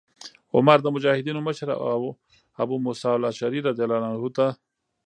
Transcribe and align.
عمر 0.55 0.77
د 0.83 0.87
مجاهدینو 0.95 1.39
مشر 1.47 1.67
ابو 2.63 2.75
موسی 2.85 3.09
الأشعري 3.17 3.59
رضي 3.67 3.81
الله 3.83 3.97
عنه 4.07 4.29
ته 4.37 4.47